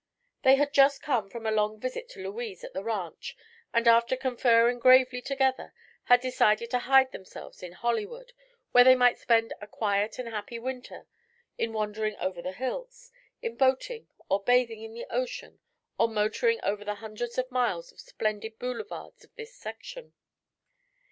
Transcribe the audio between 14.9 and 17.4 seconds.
the ocean or motoring over the hundreds